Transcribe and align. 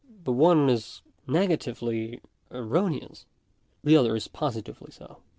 The 0.23 0.31
one 0.31 0.67
is 0.67 1.03
negatively 1.27 2.21
.erroneous; 2.49 3.19
t 3.19 3.27
the 3.83 3.97
other 3.97 4.15
is 4.15 4.27
positively 4.27 4.89
so. 4.89 5.17